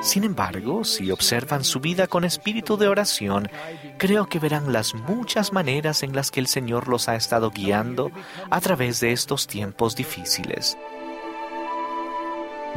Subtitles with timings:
[0.00, 3.50] Sin embargo, si observan su vida con espíritu de oración,
[3.98, 8.10] creo que verán las muchas maneras en las que el Señor los ha estado guiando
[8.48, 10.78] a través de estos tiempos difíciles.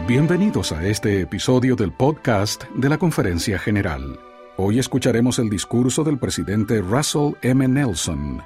[0.05, 4.19] Bienvenidos a este episodio del podcast de la Conferencia General.
[4.57, 7.65] Hoy escucharemos el discurso del presidente Russell M.
[7.69, 8.43] Nelson,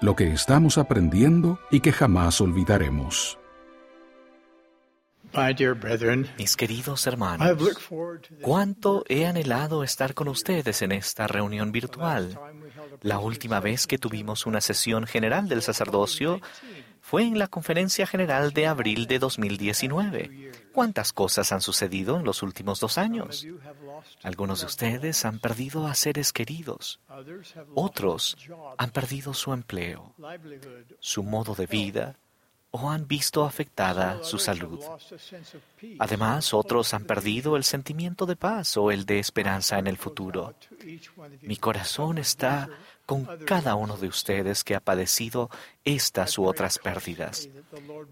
[0.00, 3.38] lo que estamos aprendiendo y que jamás olvidaremos.
[6.38, 7.56] Mis queridos hermanos,
[8.40, 12.38] cuánto he anhelado estar con ustedes en esta reunión virtual.
[13.02, 16.40] La última vez que tuvimos una sesión general del sacerdocio
[17.00, 20.50] fue en la conferencia general de abril de 2019.
[20.72, 23.46] ¿Cuántas cosas han sucedido en los últimos dos años?
[24.22, 27.00] Algunos de ustedes han perdido a seres queridos.
[27.74, 28.36] Otros
[28.76, 30.14] han perdido su empleo,
[30.98, 32.18] su modo de vida,
[32.76, 34.80] o han visto afectada su salud.
[35.98, 40.54] Además, otros han perdido el sentimiento de paz o el de esperanza en el futuro.
[41.40, 42.68] Mi corazón está
[43.06, 45.48] con cada uno de ustedes que ha padecido
[45.84, 47.48] estas u otras pérdidas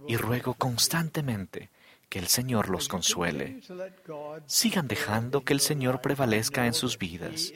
[0.09, 1.70] y ruego constantemente
[2.09, 3.61] que el Señor los consuele.
[4.47, 7.53] Sigan dejando que el Señor prevalezca en sus vidas,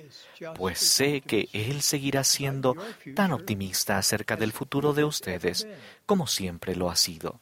[0.54, 2.76] pues sé que Él seguirá siendo
[3.14, 5.66] tan optimista acerca del futuro de ustedes
[6.06, 7.40] como siempre lo ha sido.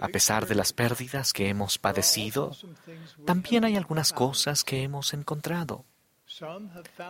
[0.00, 2.52] A pesar de las pérdidas que hemos padecido,
[3.26, 5.84] también hay algunas cosas que hemos encontrado.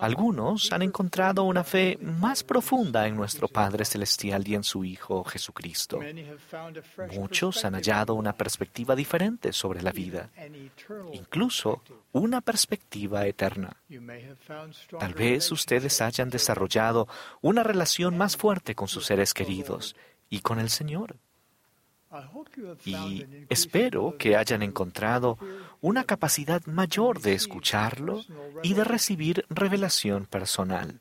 [0.01, 5.25] Algunos han encontrado una fe más profunda en nuestro Padre Celestial y en su Hijo
[5.25, 6.01] Jesucristo.
[7.13, 10.31] Muchos han hallado una perspectiva diferente sobre la vida,
[11.13, 11.83] incluso
[12.13, 13.77] una perspectiva eterna.
[14.99, 17.09] Tal vez ustedes hayan desarrollado
[17.41, 19.97] una relación más fuerte con sus seres queridos
[20.29, 21.17] y con el Señor.
[22.84, 25.39] Y espero que hayan encontrado
[25.81, 28.23] una capacidad mayor de escucharlo
[28.63, 31.01] y de recibir revelación personal.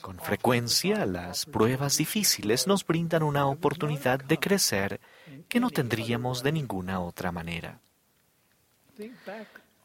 [0.00, 5.00] Con frecuencia, las pruebas difíciles nos brindan una oportunidad de crecer
[5.48, 7.80] que no tendríamos de ninguna otra manera.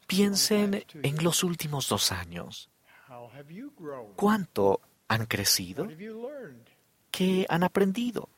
[0.06, 2.68] Piensen en los últimos dos años.
[4.16, 5.88] ¿Cuánto han crecido?
[7.10, 8.28] ¿Qué han aprendido?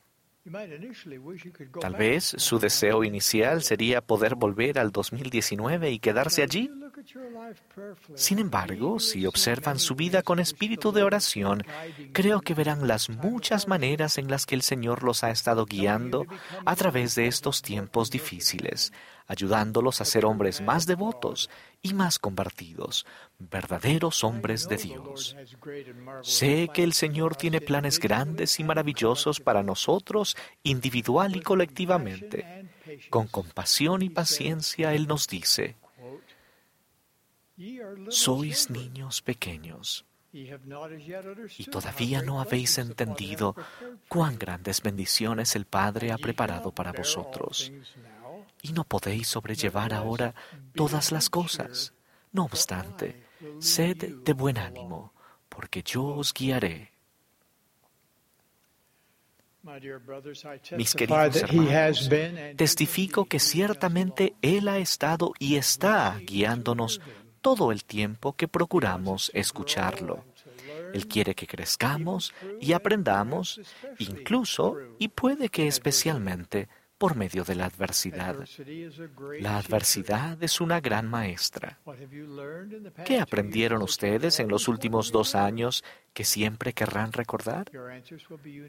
[1.81, 6.69] Tal vez su deseo inicial sería poder volver al 2019 y quedarse allí.
[8.15, 11.63] Sin embargo, si observan su vida con espíritu de oración,
[12.13, 16.25] creo que verán las muchas maneras en las que el Señor los ha estado guiando
[16.65, 18.93] a través de estos tiempos difíciles,
[19.27, 21.49] ayudándolos a ser hombres más devotos
[21.81, 23.05] y más convertidos,
[23.37, 25.35] verdaderos hombres de Dios.
[26.21, 32.69] Sé que el Señor tiene planes grandes y maravillosos para nosotros, individual y colectivamente.
[33.09, 35.75] Con compasión y paciencia Él nos dice,
[38.09, 40.05] sois niños pequeños.
[40.33, 43.55] y todavía no habéis entendido
[44.07, 47.71] cuán grandes bendiciones el Padre ha preparado para vosotros
[48.61, 50.33] y no podéis sobrellevar ahora
[50.75, 51.93] todas las cosas.
[52.31, 53.23] No obstante,
[53.59, 55.13] sed de buen ánimo,
[55.49, 56.91] porque yo os guiaré.
[60.77, 62.09] Mis queridos hermanos,
[62.55, 67.01] testifico que ciertamente Él ha estado y está guiándonos
[67.41, 70.23] todo el tiempo que procuramos escucharlo.
[70.93, 73.59] Él quiere que crezcamos y aprendamos,
[73.99, 78.35] incluso y puede que especialmente por medio de la adversidad.
[79.39, 81.79] La adversidad es una gran maestra.
[83.05, 87.71] ¿Qué aprendieron ustedes en los últimos dos años que siempre querrán recordar?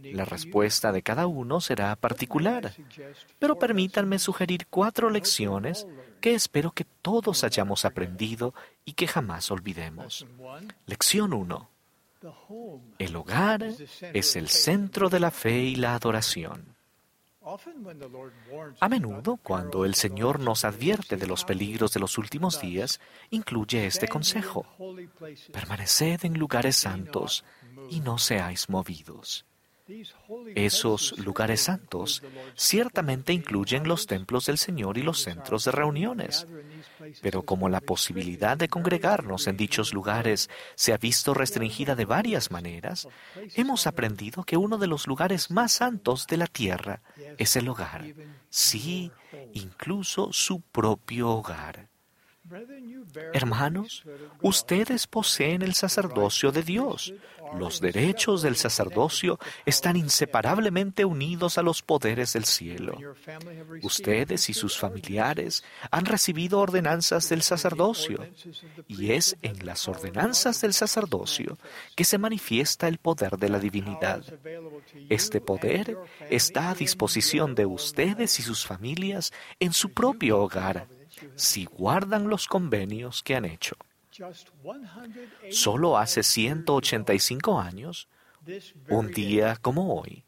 [0.03, 2.75] La respuesta de cada uno será particular,
[3.39, 5.87] pero permítanme sugerir cuatro lecciones
[6.21, 10.27] que espero que todos hayamos aprendido y que jamás olvidemos.
[10.87, 11.71] Lección 1.
[12.99, 16.78] El hogar es el centro de la fe y la adoración.
[18.81, 23.01] A menudo, cuando el Señor nos advierte de los peligros de los últimos días,
[23.31, 24.67] incluye este consejo.
[25.53, 27.45] Permaneced en lugares santos
[27.91, 29.48] y no seáis movidos.
[30.55, 32.23] Esos lugares santos
[32.55, 36.47] ciertamente incluyen los templos del Señor y los centros de reuniones,
[37.23, 42.51] pero como la posibilidad de congregarnos en dichos lugares se ha visto restringida de varias
[42.51, 43.09] maneras,
[43.55, 47.01] hemos aprendido que uno de los lugares más santos de la tierra
[47.39, 48.05] es el hogar,
[48.51, 49.11] sí,
[49.55, 51.89] incluso su propio hogar.
[53.33, 54.05] Hermanos,
[54.43, 57.13] ustedes poseen el sacerdocio de Dios.
[57.55, 62.99] Los derechos del sacerdocio están inseparablemente unidos a los poderes del cielo.
[63.83, 68.27] Ustedes y sus familiares han recibido ordenanzas del sacerdocio,
[68.87, 71.59] y es en las ordenanzas del sacerdocio
[71.97, 74.23] que se manifiesta el poder de la divinidad.
[75.09, 75.97] Este poder
[76.29, 80.98] está a disposición de ustedes y sus familias en su propio hogar
[81.35, 83.77] si guardan los convenios que han hecho.
[85.51, 88.09] Solo hace 185 años,
[88.89, 90.25] un día como hoy,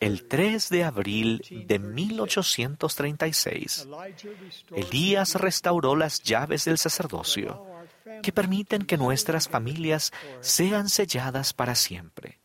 [0.00, 3.86] el 3 de abril de 1836,
[4.74, 7.64] Elías restauró las llaves del sacerdocio
[8.22, 12.40] que permiten que nuestras familias sean selladas para siempre.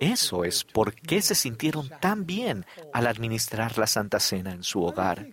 [0.00, 4.82] Eso es por qué se sintieron tan bien al administrar la Santa Cena en su
[4.82, 5.26] hogar.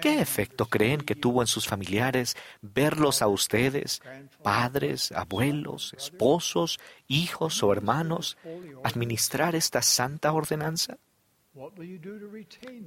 [0.00, 4.02] ¿Qué efecto creen que tuvo en sus familiares verlos a ustedes,
[4.42, 8.36] padres, abuelos, esposos, hijos o hermanos,
[8.82, 10.98] administrar esta santa ordenanza?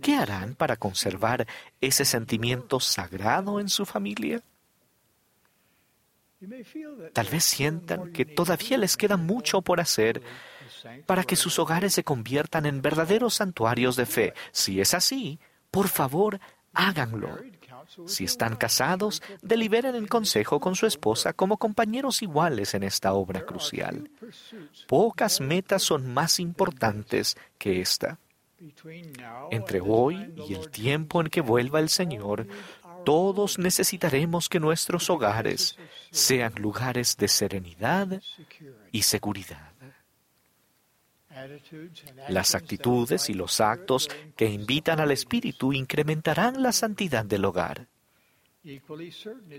[0.01, 1.45] ¿Qué harán para conservar
[1.81, 4.41] ese sentimiento sagrado en su familia?
[7.13, 10.21] Tal vez sientan que todavía les queda mucho por hacer
[11.05, 14.33] para que sus hogares se conviertan en verdaderos santuarios de fe.
[14.51, 15.39] Si es así,
[15.71, 16.39] por favor,
[16.73, 17.37] háganlo.
[18.05, 23.45] Si están casados, deliberen en consejo con su esposa como compañeros iguales en esta obra
[23.45, 24.09] crucial.
[24.87, 28.19] Pocas metas son más importantes que esta.
[29.51, 32.47] Entre hoy y el tiempo en que vuelva el Señor,
[33.05, 35.77] todos necesitaremos que nuestros hogares
[36.11, 38.21] sean lugares de serenidad
[38.91, 39.73] y seguridad.
[42.29, 47.87] Las actitudes y los actos que invitan al Espíritu incrementarán la santidad del hogar.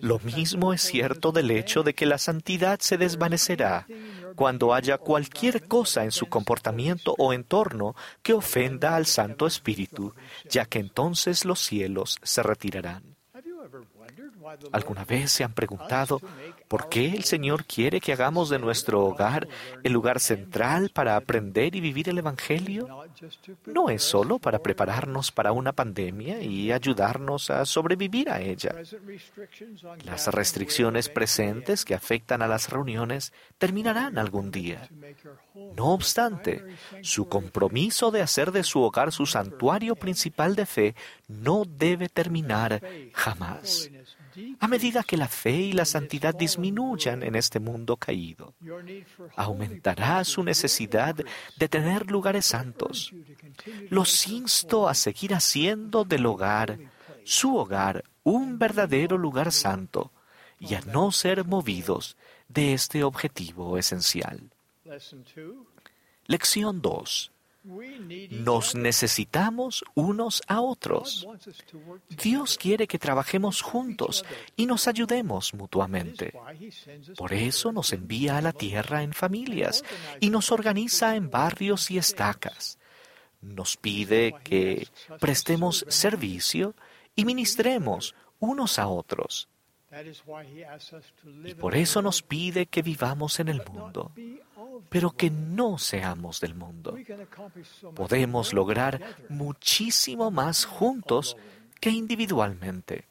[0.00, 3.86] Lo mismo es cierto del hecho de que la santidad se desvanecerá
[4.34, 10.14] cuando haya cualquier cosa en su comportamiento o entorno que ofenda al Santo Espíritu,
[10.48, 13.13] ya que entonces los cielos se retirarán.
[14.72, 16.20] ¿Alguna vez se han preguntado
[16.68, 19.48] por qué el Señor quiere que hagamos de nuestro hogar
[19.82, 23.06] el lugar central para aprender y vivir el Evangelio?
[23.66, 28.74] No es solo para prepararnos para una pandemia y ayudarnos a sobrevivir a ella.
[30.04, 34.88] Las restricciones presentes que afectan a las reuniones terminarán algún día.
[35.76, 36.64] No obstante,
[37.02, 40.94] su compromiso de hacer de su hogar su santuario principal de fe
[41.28, 42.80] no debe terminar
[43.12, 43.90] jamás
[44.60, 48.54] a medida que la fe y la santidad disminuyan en este mundo caído.
[49.36, 53.12] Aumentará su necesidad de tener lugares santos.
[53.90, 56.78] Los insto a seguir haciendo del hogar,
[57.24, 60.12] su hogar, un verdadero lugar santo
[60.58, 62.16] y a no ser movidos
[62.48, 64.50] de este objetivo esencial.
[66.26, 67.33] Lección 2.
[67.64, 71.26] Nos necesitamos unos a otros.
[72.10, 74.24] Dios quiere que trabajemos juntos
[74.54, 76.34] y nos ayudemos mutuamente.
[77.16, 79.82] Por eso nos envía a la tierra en familias
[80.20, 82.78] y nos organiza en barrios y estacas.
[83.40, 84.86] Nos pide que
[85.18, 86.74] prestemos servicio
[87.16, 89.48] y ministremos unos a otros.
[91.44, 94.12] Y por eso nos pide que vivamos en el mundo,
[94.88, 96.96] pero que no seamos del mundo.
[97.94, 101.36] Podemos lograr muchísimo más juntos
[101.80, 103.08] que individualmente.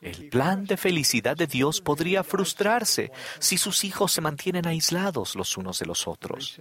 [0.00, 5.56] El plan de felicidad de Dios podría frustrarse si sus hijos se mantienen aislados los
[5.58, 6.60] unos de los otros.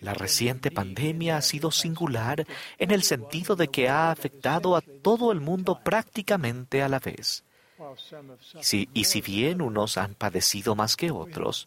[0.00, 2.46] La reciente pandemia ha sido singular
[2.78, 7.44] en el sentido de que ha afectado a todo el mundo prácticamente a la vez
[8.92, 11.66] y si bien unos han padecido más que otros,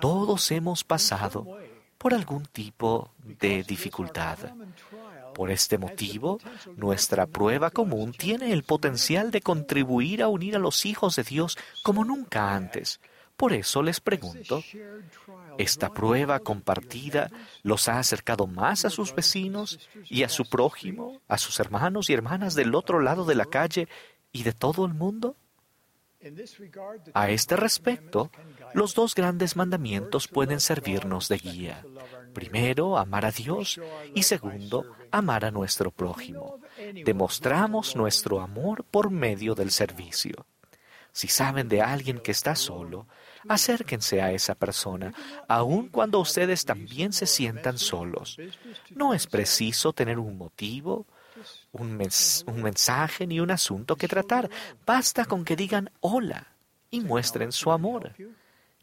[0.00, 1.46] todos hemos pasado
[1.98, 4.38] por algún tipo de dificultad.
[5.34, 6.38] Por este motivo,
[6.76, 11.56] nuestra prueba común tiene el potencial de contribuir a unir a los hijos de Dios
[11.82, 13.00] como nunca antes.
[13.36, 14.62] Por eso les pregunto,
[15.56, 17.30] ¿esta prueba compartida
[17.62, 19.78] los ha acercado más a sus vecinos
[20.10, 23.88] y a su prójimo, a sus hermanos y hermanas del otro lado de la calle
[24.32, 25.36] y de todo el mundo?
[27.14, 28.30] A este respecto,
[28.74, 31.84] los dos grandes mandamientos pueden servirnos de guía.
[32.34, 33.80] Primero, amar a Dios
[34.14, 36.60] y segundo, amar a nuestro prójimo.
[37.04, 40.46] Demostramos nuestro amor por medio del servicio.
[41.12, 43.06] Si saben de alguien que está solo,
[43.48, 45.12] acérquense a esa persona,
[45.48, 48.36] aun cuando ustedes también se sientan solos.
[48.90, 51.06] No es preciso tener un motivo,
[51.72, 52.00] un,
[52.46, 54.50] un mensaje ni un asunto que tratar.
[54.86, 56.48] Basta con que digan hola
[56.90, 58.12] y muestren su amor.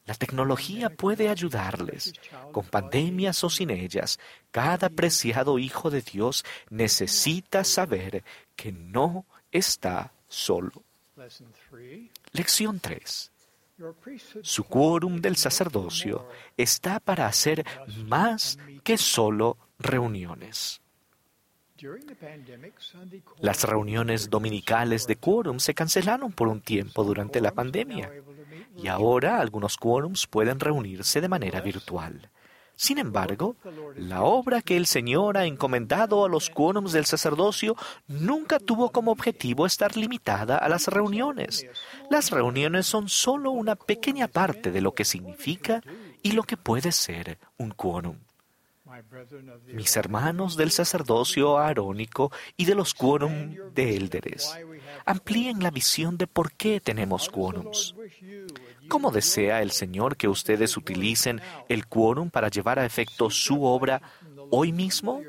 [0.05, 2.13] La tecnología puede ayudarles.
[2.53, 4.19] Con pandemias o sin ellas,
[4.51, 8.23] cada preciado hijo de Dios necesita saber
[8.55, 10.83] que no está solo.
[12.31, 13.31] Lección 3.
[14.41, 17.65] Su quórum del sacerdocio está para hacer
[18.05, 20.81] más que solo reuniones.
[23.39, 28.11] Las reuniones dominicales de quórum se cancelaron por un tiempo durante la pandemia
[28.75, 32.29] y ahora algunos quórums pueden reunirse de manera virtual.
[32.79, 33.55] Sin embargo,
[33.95, 37.75] la obra que el Señor ha encomendado a los quórums del sacerdocio
[38.07, 41.65] nunca tuvo como objetivo estar limitada a las reuniones.
[42.11, 45.81] Las reuniones son solo una pequeña parte de lo que significa
[46.21, 48.17] y lo que puede ser un quórum.
[49.67, 54.57] Mis hermanos del sacerdocio arónico y de los quórum de élderes,
[55.05, 57.95] amplíen la visión de por qué tenemos quórums.
[58.87, 64.01] ¿Cómo desea el Señor que ustedes utilicen el quórum para llevar a efecto su obra
[64.49, 65.21] hoy mismo?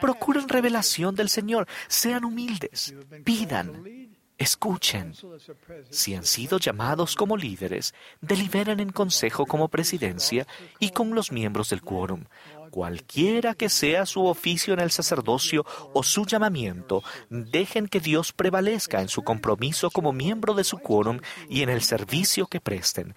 [0.00, 2.94] Procuren revelación del Señor, sean humildes,
[3.24, 3.84] pidan,
[4.36, 5.14] Escuchen.
[5.90, 10.46] Si han sido llamados como líderes, deliberen en consejo como presidencia
[10.80, 12.24] y con los miembros del quórum.
[12.74, 19.00] Cualquiera que sea su oficio en el sacerdocio o su llamamiento, dejen que Dios prevalezca
[19.00, 23.14] en su compromiso como miembro de su quórum y en el servicio que presten.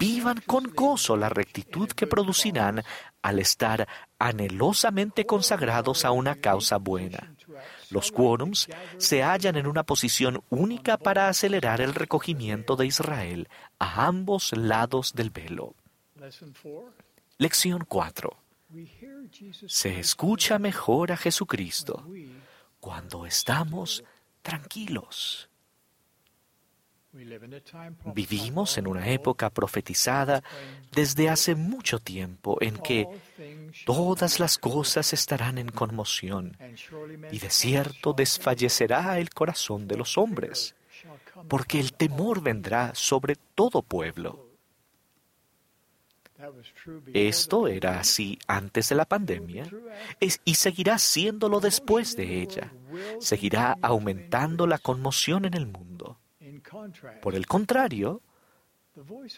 [0.00, 2.82] Vivan con gozo la rectitud que producirán
[3.22, 3.86] al estar
[4.18, 7.32] anhelosamente consagrados a una causa buena.
[7.90, 8.66] Los quórums
[8.98, 13.48] se hallan en una posición única para acelerar el recogimiento de Israel
[13.78, 15.76] a ambos lados del velo.
[17.38, 18.45] Lección 4.
[19.66, 22.04] Se escucha mejor a Jesucristo
[22.80, 24.04] cuando estamos
[24.42, 25.48] tranquilos.
[28.14, 30.42] Vivimos en una época profetizada
[30.92, 33.08] desde hace mucho tiempo en que
[33.86, 36.56] todas las cosas estarán en conmoción
[37.30, 40.74] y de cierto desfallecerá el corazón de los hombres,
[41.48, 44.45] porque el temor vendrá sobre todo pueblo.
[47.12, 49.64] Esto era así antes de la pandemia
[50.20, 52.72] y seguirá siéndolo después de ella.
[53.20, 56.18] Seguirá aumentando la conmoción en el mundo.
[57.22, 58.22] Por el contrario,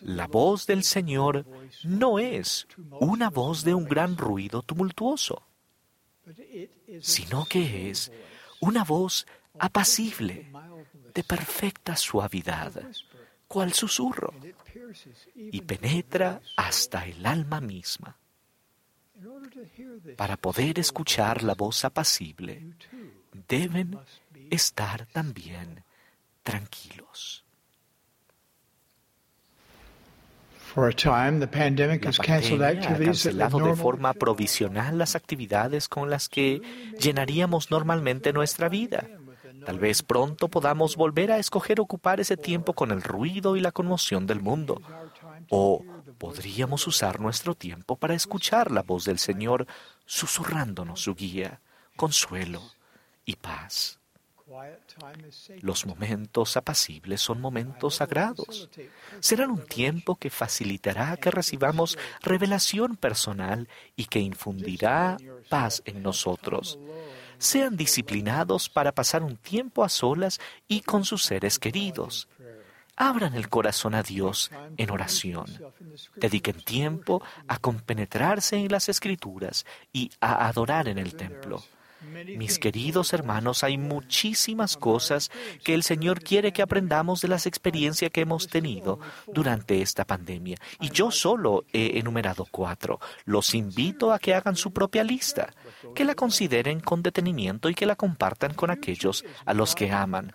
[0.03, 1.45] la voz del Señor
[1.85, 2.67] no es
[3.01, 5.43] una voz de un gran ruido tumultuoso,
[7.01, 8.13] sino que es
[8.61, 9.27] una voz
[9.59, 10.51] apacible,
[11.15, 12.73] de perfecta suavidad,
[13.49, 14.33] cual susurro,
[15.35, 18.17] y penetra hasta el alma misma.
[20.17, 22.75] Para poder escuchar la voz apacible,
[23.49, 23.99] deben
[24.51, 25.83] estar también
[26.43, 27.45] tranquilos.
[30.77, 36.61] La pandemia ha cancelado de forma provisional las actividades con las que
[37.01, 39.09] llenaríamos normalmente nuestra vida.
[39.69, 43.71] Tal vez pronto podamos volver a escoger ocupar ese tiempo con el ruido y la
[43.71, 44.81] conmoción del mundo.
[45.51, 45.85] O
[46.17, 49.67] podríamos usar nuestro tiempo para escuchar la voz del Señor
[50.07, 51.61] susurrándonos su guía,
[51.97, 52.63] consuelo
[53.27, 53.99] y paz.
[55.61, 58.71] Los momentos apacibles son momentos sagrados.
[59.21, 65.19] Serán un tiempo que facilitará que recibamos revelación personal y que infundirá
[65.51, 66.79] paz en nosotros
[67.39, 72.29] sean disciplinados para pasar un tiempo a solas y con sus seres queridos.
[72.97, 75.47] Abran el corazón a Dios en oración.
[76.17, 81.63] Dediquen tiempo a compenetrarse en las escrituras y a adorar en el templo.
[82.37, 85.31] Mis queridos hermanos, hay muchísimas cosas
[85.65, 90.59] que el Señor quiere que aprendamos de las experiencias que hemos tenido durante esta pandemia.
[90.81, 93.01] Y yo solo he enumerado cuatro.
[93.25, 95.53] Los invito a que hagan su propia lista,
[95.95, 100.33] que la consideren con detenimiento y que la compartan con aquellos a los que aman.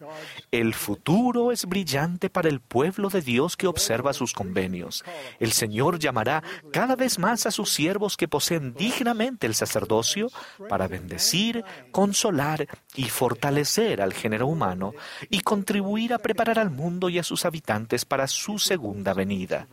[0.51, 5.05] El futuro es brillante para el pueblo de Dios que observa sus convenios.
[5.39, 10.29] El Señor llamará cada vez más a sus siervos que poseen dignamente el sacerdocio
[10.67, 11.52] para bendecir
[11.91, 14.93] consolar y fortalecer al género humano
[15.29, 19.67] y contribuir a preparar al mundo y a sus habitantes para su segunda venida.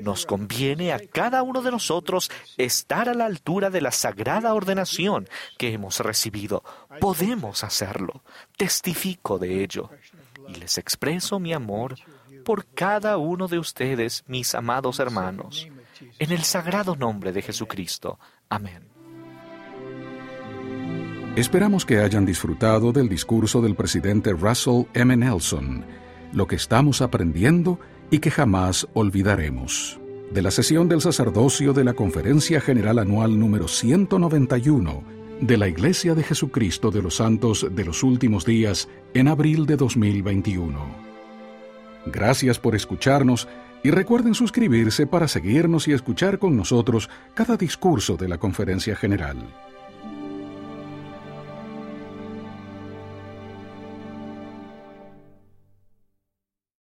[0.00, 5.28] Nos conviene a cada uno de nosotros estar a la altura de la sagrada ordenación
[5.58, 6.62] que hemos recibido.
[7.00, 8.22] Podemos hacerlo.
[8.56, 9.90] Testifico de ello.
[10.48, 11.96] Y les expreso mi amor
[12.44, 15.68] por cada uno de ustedes, mis amados hermanos.
[16.18, 18.18] En el sagrado nombre de Jesucristo.
[18.48, 18.93] Amén.
[21.36, 25.16] Esperamos que hayan disfrutado del discurso del presidente Russell M.
[25.16, 25.84] Nelson,
[26.32, 29.98] lo que estamos aprendiendo y que jamás olvidaremos.
[30.32, 35.02] De la sesión del sacerdocio de la Conferencia General Anual número 191
[35.40, 39.76] de la Iglesia de Jesucristo de los Santos de los Últimos Días en abril de
[39.76, 40.78] 2021.
[42.06, 43.48] Gracias por escucharnos
[43.82, 49.36] y recuerden suscribirse para seguirnos y escuchar con nosotros cada discurso de la Conferencia General.